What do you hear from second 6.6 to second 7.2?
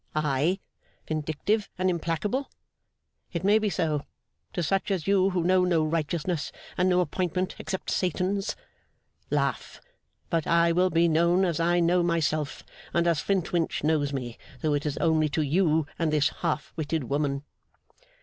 and no